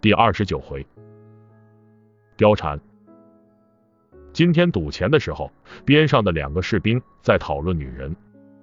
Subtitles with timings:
[0.00, 0.86] 第二十九回，
[2.36, 2.78] 貂蝉。
[4.32, 5.50] 今天赌钱的时候，
[5.84, 8.14] 边上的两个士兵在讨论女人。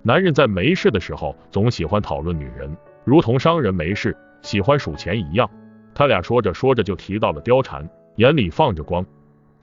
[0.02, 2.74] 男人在没事的时候总喜欢讨论女人，
[3.04, 5.50] 如同商人没事喜欢数钱一样。
[5.94, 9.06] 他俩说着说着就提到了貂蝉，眼里放着光，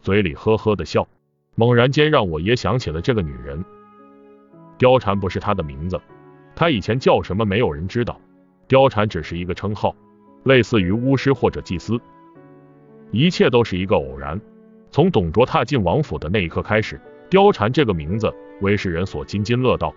[0.02, 1.08] 嘴里呵呵的笑。
[1.54, 3.64] 猛然间让我也想起了这个女人。
[4.78, 5.98] 貂蝉不是她的名字，
[6.54, 8.20] 她以前叫什么没有人知道。
[8.68, 9.96] 貂蝉只是一个称号。
[10.44, 12.00] 类似于巫师或者祭司，
[13.10, 14.40] 一切都是一个偶然。
[14.90, 17.00] 从董卓踏进王府的那一刻开始，
[17.30, 19.94] 貂蝉这个名字为世人所津津乐道。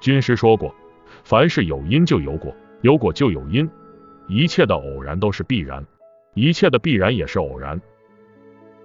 [0.00, 0.74] 军师说过，
[1.24, 3.68] 凡是有因就有果，有果就有因，
[4.28, 5.84] 一切的偶然都是必然，
[6.34, 7.80] 一切的必然也是偶然。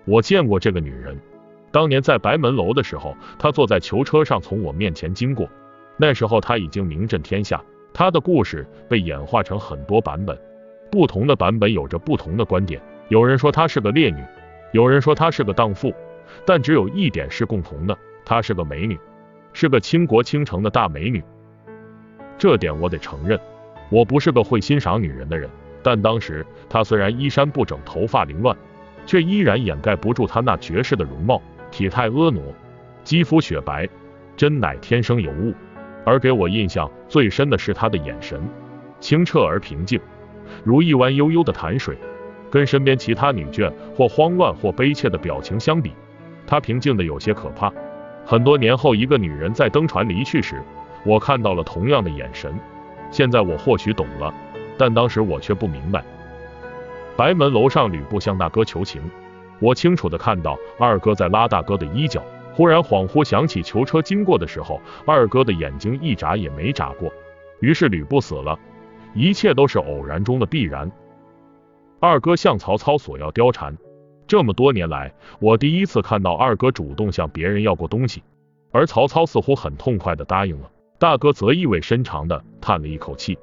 [0.06, 1.18] 我见过这个女人，
[1.72, 5.48] 当年在白门楼的时候，她坐在囚车上从我面前经过，
[5.96, 10.38] 那时候她已经名震天下，她的故事被演化成很多版本。
[10.94, 14.24] 不同的版本有着不同的观点，有人说她是个烈女，
[14.74, 15.92] 有人说她是个荡妇，
[16.46, 18.96] 但只有一点是共同的，她是个美女，
[19.54, 21.24] 是个倾国倾城的大美女。
[22.38, 23.40] 这点我得承认，
[23.90, 25.50] 我不是个会欣赏女人的人，
[25.82, 28.56] 但当时她虽然衣衫不整，头发凌乱，
[29.08, 32.40] 却依然掩盖不住她那绝世的容貌，体态婀娜，
[33.04, 33.90] 肌肤雪白，
[34.38, 35.56] 真乃天生尤物。
[36.06, 38.48] 而给我印象最深的是她的眼神，
[39.00, 40.00] 清澈而平静。
[40.64, 41.98] 如一湾悠悠的潭水，
[42.52, 45.92] 跟身边其他女眷或慌乱或悲切的表情相比，
[46.46, 47.72] 她平静的有些可怕。
[48.26, 50.62] 很多年后，一个女人在登船离去时，
[51.06, 52.54] 我看到了同样的眼神。
[53.12, 54.34] 现在我或许懂了，
[54.78, 56.04] 但当时我却不明白。
[57.16, 59.02] 白门楼上，吕布向大哥求情，
[59.60, 67.12] 我清楚的看到二哥在拉大哥的衣角，忽然恍惚想起囚车经过的时候，二哥的眼睛一眨也没眨过。
[67.60, 68.58] 于是吕布死了。
[69.14, 70.92] 一切都是偶然中的必然。
[72.00, 73.78] 二哥向曹操索要貂蝉，
[74.28, 78.24] 这么多年来，我第一次看到二哥主动向别人要过东西，
[78.72, 80.70] 而曹操似乎很痛快的答应了。
[81.00, 83.38] 大哥则意味深长的叹了一口气。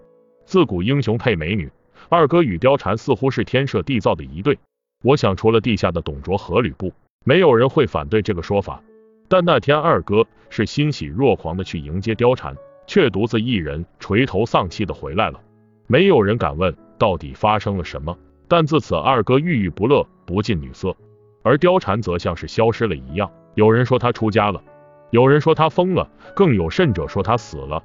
[0.44, 1.70] 自古英雄配美女，
[2.08, 4.58] 二哥与貂蝉似乎是天设地造的一对。
[5.02, 6.92] 我想，除了地下的董卓和吕布，
[7.24, 8.82] 没有人会反对这个说法。
[9.28, 15.40] 但那天二哥是欣喜若狂的去迎接貂蝉，却独自一人垂头丧气的回来了。
[15.90, 20.96] 没有人敢问到底发生了什么，但自此二哥郁郁不乐，不近女色，
[21.42, 23.28] 而貂蝉则像是消失了一样。
[23.56, 24.62] 有人说他出家了，
[25.10, 27.82] 有人说他疯了，更有甚者说他死了。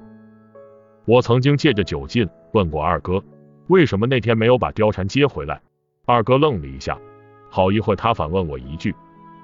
[1.06, 3.24] 我曾经借着酒劲问过二哥，
[3.70, 5.60] 为什么那天没有把貂蝉接回来？
[6.06, 7.00] 二哥愣了一下，
[7.50, 8.94] 好一会他反问我一句：“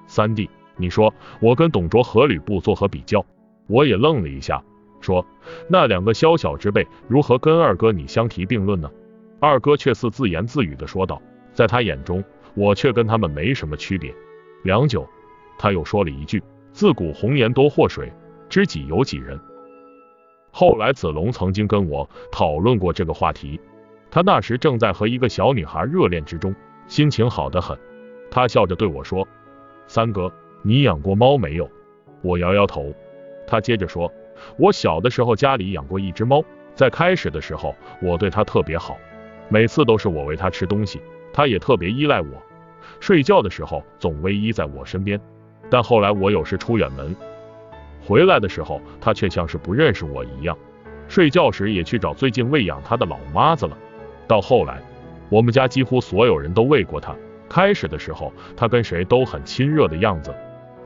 [0.05, 0.47] 三弟，
[0.77, 1.11] 你说
[1.41, 3.25] 我跟董卓和吕布作何比较？”
[3.65, 4.63] 我也愣了一下。
[5.01, 5.25] 说
[5.67, 8.89] 那两个宵小之辈如何跟二哥你相提并论呢？
[9.39, 11.19] 二哥却似自言自语的说道，
[11.51, 12.23] 在他眼中，
[12.53, 14.13] 我却跟他们没什么区别。
[14.63, 15.07] 良久，
[15.57, 18.13] 他又说了一句：自古红颜多祸水，
[18.47, 19.39] 知己有几人？
[20.51, 23.59] 后来子龙曾经跟我讨论过这个话题，
[24.11, 26.53] 他那时正在和一个小女孩热恋之中，
[26.85, 27.75] 心情好得很。
[28.29, 29.27] 他笑着对我说
[29.87, 30.31] ：“三哥，
[30.61, 31.67] 你养过猫没有？”
[32.21, 32.93] 我摇摇头。
[33.47, 34.11] 他接着说。
[34.57, 36.43] 我小的时候家里养过一只猫，
[36.75, 38.97] 在开始的时候我对它特别好，
[39.49, 41.01] 每次都是我喂它吃东西，
[41.33, 42.27] 它也特别依赖我，
[42.99, 45.19] 睡觉的时候总偎依在我身边。
[45.69, 47.15] 但后来我有时出远门，
[48.05, 50.57] 回来的时候它却像是不认识我一样，
[51.07, 53.77] 睡觉时也去找最近喂养它的老妈子了。
[54.27, 54.81] 到后来，
[55.29, 57.15] 我们家几乎所有人都喂过它，
[57.47, 60.33] 开始的时候它跟谁都很亲热的样子，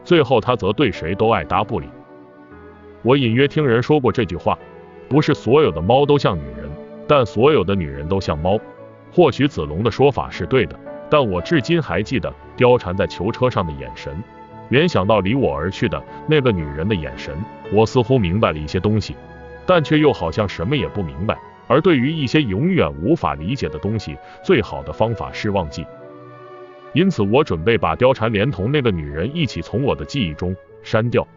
[0.04, 1.88] 最后它则对谁都爱搭不理。
[3.06, 4.58] 我隐约听人说过这句话，
[5.08, 6.68] 不是所有的猫都像女人，
[7.08, 8.60] 但所有的女人都像猫。
[9.14, 10.76] 或许子龙的说法是对的，
[11.08, 14.12] 但我至今还记得貂蝉在囚车上的眼神，
[14.70, 17.38] 联想到离我而去的那个女人的眼神，
[17.72, 19.16] 我似乎明白了一些东西，
[19.68, 21.38] 但却又好像什么也不明白。
[21.68, 25.86] 而对于一些永远无法理解的东西，最好的方法是忘记。
[26.94, 31.28] 因此，我准备把貂蝉连同那个女人一起从我的记忆中删掉。